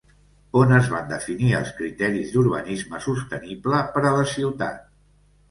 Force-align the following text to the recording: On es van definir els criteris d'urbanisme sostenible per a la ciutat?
On 0.61 0.71
es 0.77 0.87
van 0.93 1.03
definir 1.11 1.51
els 1.57 1.69
criteris 1.81 2.33
d'urbanisme 2.37 3.03
sostenible 3.09 3.83
per 3.99 4.05
a 4.13 4.17
la 4.19 4.27
ciutat? 4.35 4.83